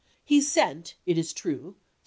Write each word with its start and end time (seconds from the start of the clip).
He 0.25 0.41
sent, 0.41 0.95
it 1.05 1.19
is 1.19 1.31
true, 1.31 1.59
through 1.61 1.67
M. 1.73 1.75